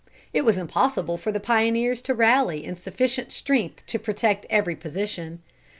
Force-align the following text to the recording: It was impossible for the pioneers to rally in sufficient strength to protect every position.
It 0.33 0.41
was 0.43 0.57
impossible 0.57 1.19
for 1.19 1.31
the 1.31 1.39
pioneers 1.39 2.01
to 2.01 2.15
rally 2.15 2.65
in 2.65 2.75
sufficient 2.75 3.31
strength 3.31 3.85
to 3.85 3.99
protect 3.99 4.47
every 4.49 4.75
position. 4.75 5.43